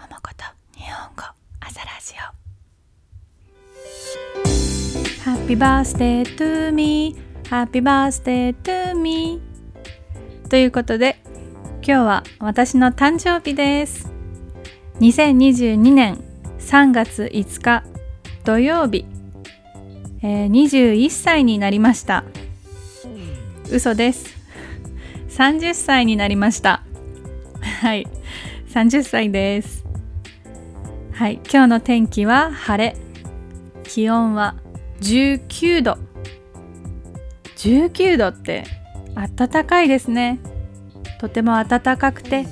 [0.00, 0.44] ももこと
[0.78, 1.22] 日本語
[1.60, 2.14] 朝ラジ
[5.26, 5.28] オ。
[5.28, 7.16] Happy birthday to me.
[7.50, 9.42] Happy birthday to me.
[10.48, 11.20] ということで
[11.82, 14.10] 今日は私の誕生日です。
[15.00, 16.24] 2022年
[16.60, 17.84] 3月5日
[18.44, 19.04] 土曜日、
[20.22, 22.24] えー、21歳になりました。
[23.70, 24.34] 嘘です。
[25.28, 26.82] 30歳になりました。
[27.82, 28.06] はい。
[28.70, 29.79] 30歳です。
[31.20, 32.96] はい今日の天気は晴れ。
[33.82, 34.54] 気温は
[35.02, 35.98] 19度。
[37.56, 38.64] 19度って
[39.36, 40.40] 暖かいですね。
[41.20, 42.46] とても暖かくて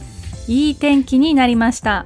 [0.46, 2.04] いい天気になりました。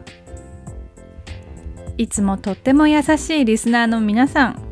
[1.99, 4.63] いつもとっても優しいリスナーの皆さん、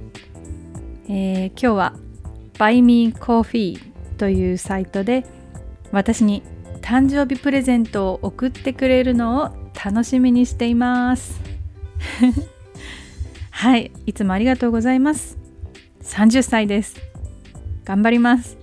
[1.08, 1.94] えー、今日は
[2.52, 3.80] Buy Me Coffee
[4.16, 5.26] というサイトで
[5.90, 6.44] 私に
[6.82, 11.49] 誕生日プレゼントを送ってくれるのを楽しみにしています。
[13.50, 15.38] はいいつもありがとうございます。
[16.02, 16.96] 30歳です。
[17.84, 18.56] 頑張ります。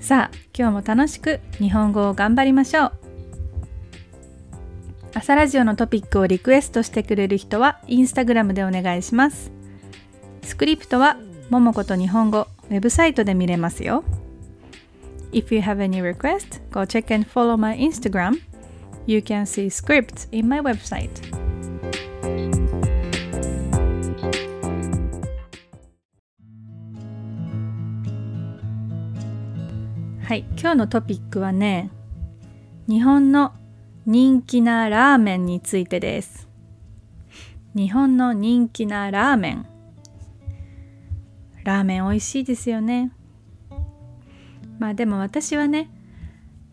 [0.00, 2.92] さあ今日も楽しく日本語を頑張りましょう。
[5.14, 9.50] 朝ラジオのトピックをリクエストしてくれる人はインスタグラムでお願いします。
[10.42, 11.16] スクリプトは
[11.50, 14.04] ももこと日本語ウェブサイトで見れますよ。
[15.32, 18.40] If you have any request, go check and follow my Instagram.
[19.06, 21.37] You can see scripts in my website.
[30.28, 31.90] はい、今日のトピックはね、
[32.86, 33.54] 日本の
[34.04, 36.50] 人気なラーメンについてです。
[37.74, 39.66] 日本の人気なラーメン。
[41.64, 43.10] ラーメン美味しいですよね。
[44.78, 45.88] まあでも私はね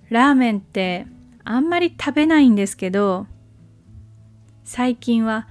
[0.09, 1.07] ラーメンって
[1.45, 3.25] あんまり食べないんですけど
[4.65, 5.47] 最近は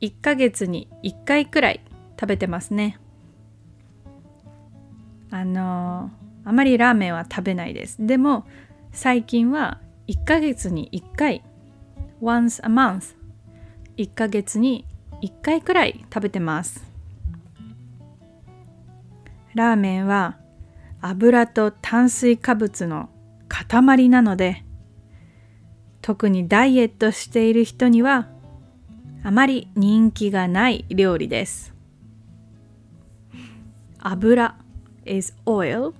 [0.00, 1.80] 1ヶ月に1回くらい
[2.12, 3.00] 食べてますね
[5.32, 6.12] あの
[6.44, 7.96] あまりラーメンは食べないです。
[8.04, 8.46] でも
[8.92, 11.44] 最近は1ヶ月に1回
[12.20, 13.14] once a month
[13.96, 14.86] 1ヶ月に
[15.22, 16.84] 1回くらい食べてます。
[19.54, 20.38] ラーメンは
[21.00, 23.08] 油と炭水化物の
[23.48, 24.64] 塊なので
[26.02, 28.28] 特にダイエットしている人には
[29.22, 31.74] あまり人気がない料理です。
[33.98, 34.56] 油
[35.04, 35.92] is oil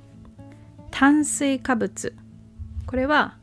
[1.00, 2.14] 炭水化物。
[2.84, 3.38] これは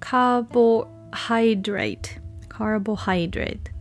[0.00, 2.10] カーボハイドレート
[2.46, 3.72] カーボハイドレート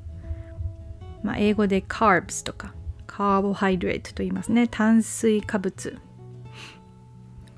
[1.22, 2.74] まあ英語で carbs とか
[3.08, 4.70] カーボハイドレートと言いますね。
[4.70, 5.98] 炭水化物。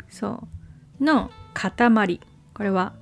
[0.10, 0.48] そ
[1.00, 1.04] う。
[1.04, 2.20] の塊。
[2.56, 2.96] これは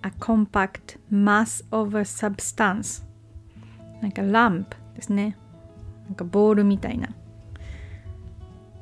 [0.00, 3.04] a compact mass of a substance
[4.00, 5.36] なんかランプですね。
[6.06, 7.10] なんかボールみたいな。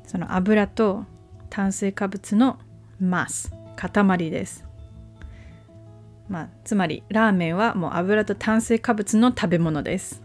[0.05, 1.03] その油と
[1.49, 2.59] 炭水化物の
[2.99, 4.65] マス塊です。
[6.27, 10.23] まあつまりラーメンはもう油と炭水化物の食べ物です。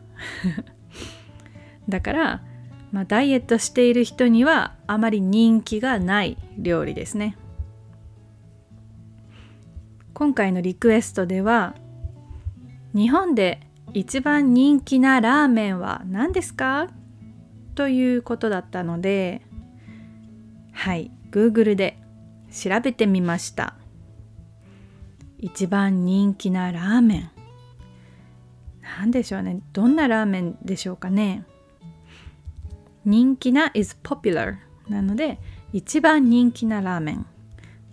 [1.88, 2.42] だから、
[2.92, 7.36] まあ、ダイエットしている人にはあまり人気がない料理ですね。
[10.14, 11.74] 今回のリクエストでは
[12.94, 13.60] 日本で
[13.94, 16.88] 一番人気なラーメンは何ですか？
[17.74, 19.40] ということだったので
[20.72, 21.98] はい Google で
[22.50, 23.76] 調べてみました。
[25.38, 27.30] 一番人気なラーメン。
[28.82, 29.60] 何でしょうね。
[29.72, 31.44] どんなラーメンでしょうかね。
[33.04, 34.56] 人気な is popular
[34.88, 35.38] なので
[35.72, 37.26] 一番人気なラーメン。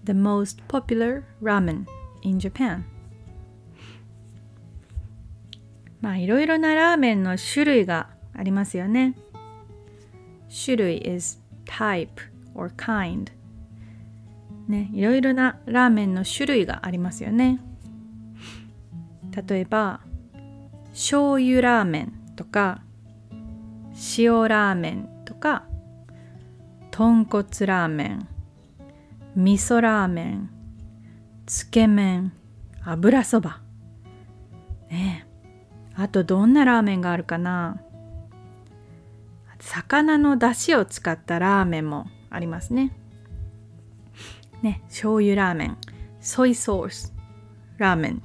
[0.04, 1.86] The most popular ramen
[2.22, 2.84] in Japan
[6.02, 9.16] まあいろいろなラーメンの種類がありますよね。
[10.50, 12.10] 種類 is type
[12.56, 13.37] or kind
[14.68, 17.60] ねいろいろなラーメンの種類がありますよね。
[19.48, 20.02] 例えば
[20.92, 22.82] 醤油ラーメンとか
[24.18, 25.64] 塩ラーメンとか
[26.92, 28.28] 豚骨ラーメン
[29.36, 30.50] 味噌ラーメン
[31.46, 32.34] つけ麺
[32.84, 33.62] 油そば。
[34.90, 35.28] ね
[35.96, 37.82] あとどんなラーメンがあるかな。
[39.60, 42.92] 魚の出汁を使ったラーメンもありますね。
[44.62, 45.78] ね醤油ラーメン
[46.20, 47.14] ソイソース
[47.78, 48.22] ラーメン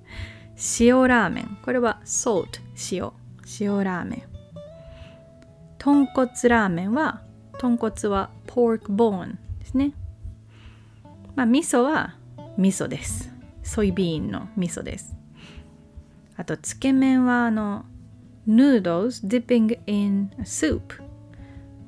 [0.80, 2.60] 塩ラーメンこれは salt
[2.92, 3.12] 塩
[3.60, 4.22] 塩ラーメン。
[5.78, 7.22] 豚骨ラーメンは
[7.58, 9.92] 豚骨は pork bone ですね。
[11.34, 12.16] まあ味噌は
[12.56, 13.32] 味噌です。
[13.62, 15.16] ソイビーンの味噌です。
[16.36, 17.84] あとつけ麺はあの
[18.48, 20.80] noodles dipping in soup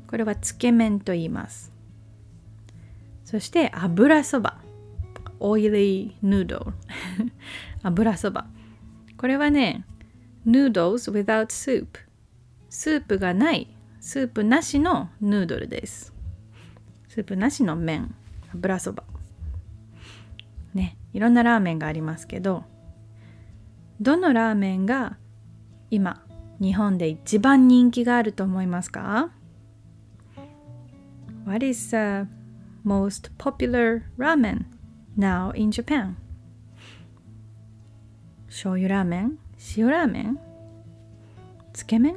[0.06, 1.72] これはつけ麺と言います。
[3.24, 4.58] そして油そば。
[5.40, 6.72] oily noodle
[7.82, 8.46] 油そば。
[9.16, 9.84] これはね
[10.46, 11.86] noodles without soup
[12.68, 13.68] スープがない
[14.00, 16.12] スープなしのヌードルです。
[17.08, 18.14] スープなしの麺。
[18.52, 19.04] 油そば。
[20.74, 22.64] ねいろんなラーメンがありますけど
[24.00, 25.16] どのラーメンが
[25.90, 26.22] 今
[26.60, 29.30] 日本で一番人気があると思いますか
[31.46, 32.28] ？What is the
[32.84, 34.66] most popular ramen
[35.16, 36.16] now in Japan?
[38.48, 39.38] 醤油ラーメン
[39.76, 40.38] 塩ラーメン
[41.72, 42.16] つけ麺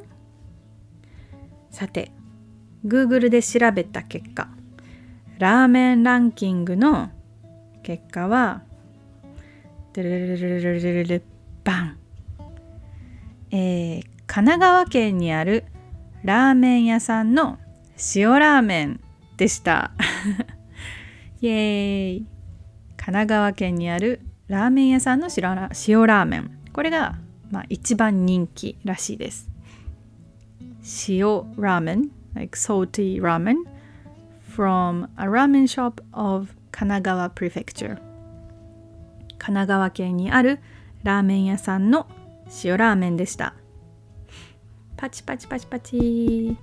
[1.71, 2.11] さて
[2.85, 4.47] Google で調べた結果
[5.39, 7.09] ラーメンランキングの
[7.81, 8.61] 結果は
[9.93, 11.23] ルルルルル
[11.63, 11.97] バン、
[13.51, 15.65] えー、神奈川県にある
[16.23, 17.57] ラーメン屋さんの
[18.15, 18.99] 塩ラーメン
[19.37, 19.91] でした
[21.41, 22.25] イエーイ。
[22.97, 26.59] 神奈川県にあるラーメン屋さんの塩ラーメン。
[26.73, 27.15] これが、
[27.51, 29.49] まあ、一番人気らしいです。
[31.09, 33.55] 塩ラーメン like salty ramen
[34.55, 37.97] from a ramen shop of 神奈川 prefecture
[39.37, 40.59] 神奈川県にある
[41.03, 42.07] ラーメン屋さんの
[42.63, 43.53] 塩ラーメンでした。
[44.95, 46.57] パチパチパチパチ。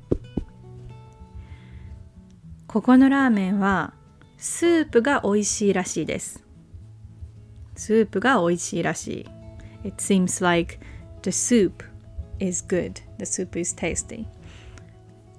[2.67, 3.94] ここのラーメンは
[4.44, 6.44] スープが美味しいらしいです。
[7.76, 9.26] スープが美味しいらし
[9.82, 9.88] い。
[9.88, 10.79] It seems like
[11.23, 11.82] the soup
[12.41, 13.00] is good.
[13.17, 14.26] The soup is tasty.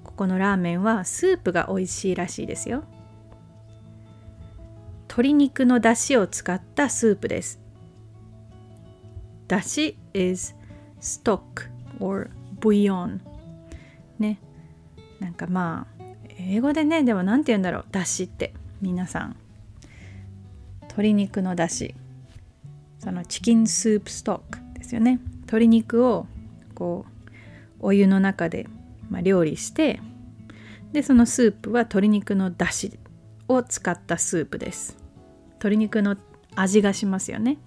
[0.04, 2.84] ここのラーメンはスープが美味しいらしいですよ。
[5.04, 7.60] 鶏肉の出汁を使ったスープです。
[9.48, 10.56] 出汁 is
[11.00, 11.70] stock
[12.00, 13.20] or bouillon.
[14.18, 14.40] ね。
[15.20, 16.04] なんかまあ
[16.40, 17.86] 英語でねでも何て言うんだろう。
[17.92, 18.56] だしって。
[18.86, 19.36] 皆さん
[20.82, 21.96] 鶏肉のだし
[23.00, 25.20] そのチキンスープストックですよね。
[25.42, 26.28] 鶏肉を
[26.76, 27.32] こう
[27.80, 28.68] お湯の中で、
[29.10, 30.00] まあ、料理して
[30.94, 33.00] でそのスープは鶏肉のだし
[33.48, 34.98] を使ったスープです。
[35.54, 36.16] 鶏肉の
[36.56, 37.58] 味がしますよね。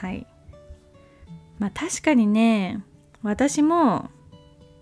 [0.00, 0.26] はい。
[1.58, 2.82] まあ確かにね
[3.22, 4.10] 私も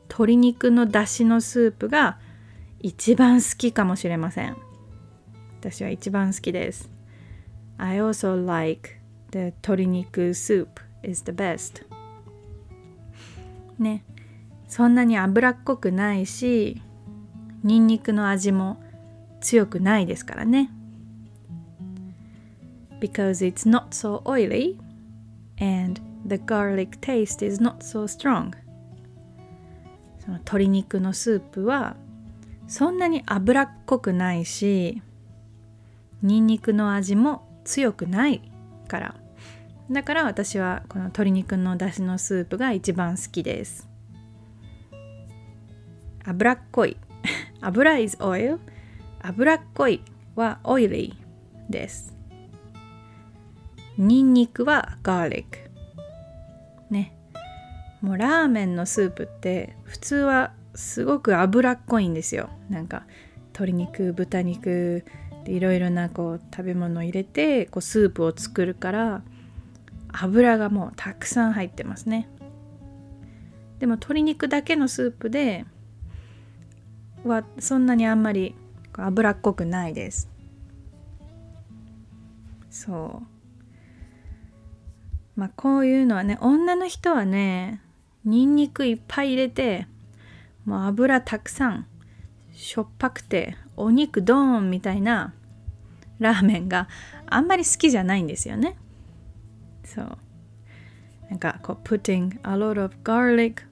[0.08, 2.18] 鶏肉のだしのスープが
[2.84, 4.58] 一番好きかもしれません
[5.58, 6.90] 私は一番好きです
[7.78, 8.90] I also like
[9.30, 10.68] the 鶏肉 soup
[11.02, 11.86] is the best
[13.78, 14.04] ね
[14.68, 16.82] そんなに脂っこくないし
[17.62, 18.82] ニンニクの味も
[19.40, 20.68] 強くないですからね
[23.00, 24.76] because it's not so oily
[25.58, 28.50] and the garlic taste is not so strong
[30.18, 31.96] その鶏肉のスープは
[32.66, 35.02] そんなに脂っこくないし
[36.22, 38.40] ニンニクの味も強くない
[38.88, 39.14] から。
[39.90, 43.88] だから私はこの鶏肉の出汁のスープが一番好きです。
[46.24, 46.96] 脂っこい。
[47.60, 48.58] 油 is oil
[49.20, 50.02] 脂っこい
[50.34, 51.14] は oily
[51.68, 52.16] です。
[53.98, 55.44] ニンニクは garlic
[56.90, 57.14] ね。
[58.00, 62.50] もうラーメンのスープって普通はすごく脂っこいんですよ。
[62.68, 63.06] なんか
[63.52, 65.04] 鶏肉豚肉
[65.44, 69.22] でいろいろなこう食べ物を入れてこうスープを作るから
[70.12, 72.28] 油がもうたくさん入ってますね。
[73.78, 75.66] でも鶏肉だけのスープで
[77.24, 78.54] はそんなにあんまり
[78.96, 80.28] 脂っこくないです。
[82.70, 83.26] そう。
[85.36, 87.80] まあこういうのはね女の人はね
[88.24, 89.86] ニンニクいっぱい入れて
[90.64, 91.86] もう油たくさん
[92.52, 95.34] しょっぱくてお肉ドーンみたいな
[96.18, 96.88] ラーメンが
[97.26, 98.76] あんまり好きじゃないんですよね
[99.84, 100.18] そう
[101.28, 103.62] なんかこう putting a lot of garlic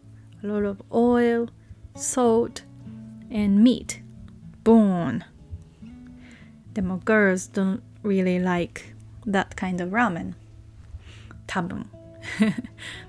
[0.43, 1.49] a lot of oil
[1.95, 2.65] salt
[3.31, 4.03] and meat
[4.65, 5.21] bone
[6.75, 8.95] でも girls don't really like
[9.27, 10.35] that kind of ramen
[11.47, 11.87] 多分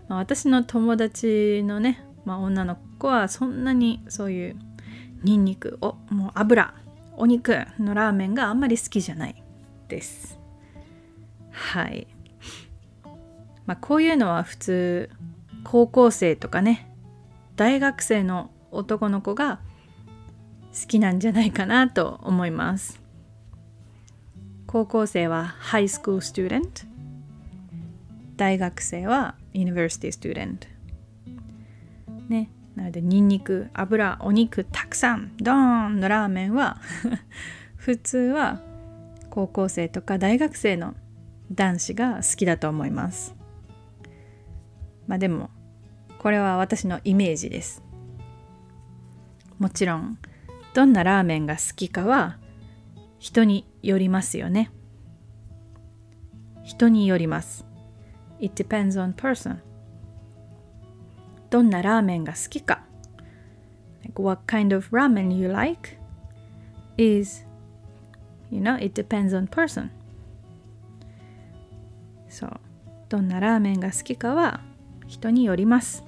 [0.08, 4.56] まあ私の友達のね、まあ、女の子はそんなにそういう
[5.24, 6.74] ニンニクおもう油
[7.16, 9.44] お肉のラーメンがあんまり好きじゃない
[9.88, 10.40] です。
[11.52, 12.08] はい。
[13.66, 15.10] まあこういうのは普通
[15.64, 16.90] 高校生とかね
[17.56, 19.60] 大学生の男の子が
[20.74, 23.02] 好きなんじゃないかなと思います。
[24.66, 26.82] 高校生はハイスクールスチューデント
[28.38, 30.73] 大学生は university student
[32.30, 35.34] ねなのでニンニク油お肉たくさん。
[35.38, 36.78] ドーンのラーメンは
[37.76, 38.62] 普通は
[39.30, 40.96] 高校生とか大学生の
[41.52, 43.36] 男子が好きだと思います。
[45.08, 45.52] まあでも
[46.18, 47.84] これは私のイメージです。
[49.60, 50.18] もちろん
[50.74, 52.38] どんなラーメンが好きかは
[53.20, 54.72] 人によりますよね。
[56.64, 57.66] 人によります。
[58.40, 59.58] It depends on person.
[61.54, 62.82] どんなラーメンが好きか。
[64.04, 66.00] Like What kind of ramen you like
[66.98, 67.46] is
[68.50, 69.90] you know it depends on person.
[72.28, 72.60] そう
[73.08, 74.62] どんなラーメンが好きかは
[75.06, 76.04] 人によります。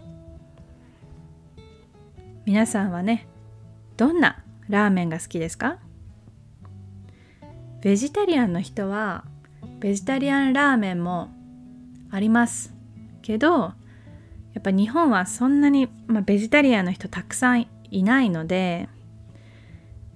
[2.48, 3.28] 皆さんはね
[3.98, 5.78] どんなラーメンが好きですか？
[7.82, 9.26] ベジタリアンの人は
[9.80, 11.30] ベジタリアンラーメンも
[12.10, 12.74] あります
[13.22, 13.74] けど
[14.56, 18.88] やっぱ日本はそんなに、まあ、ベジタリアンの人たくさんいないので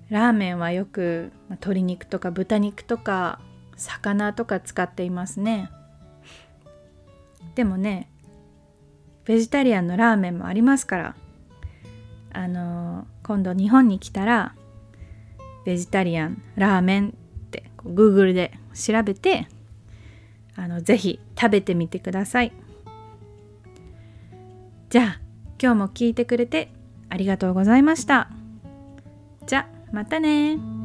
[0.10, 3.42] ラーメンはよく、まあ、鶏肉とか豚肉とか
[3.76, 5.70] 魚とか使っていますね。
[7.56, 8.10] でもね
[9.26, 11.16] ベジタリアンのラーメンもありますから
[12.32, 14.56] あのー、今度日本に来たら
[15.66, 19.48] ベジタリアンラーメンってこう Google で調べて
[20.56, 22.54] あのぜひ食べてみてください。
[25.62, 26.72] 今日も聞いてくれて
[27.10, 28.30] ありがとうございました。
[29.46, 30.79] じゃまたね。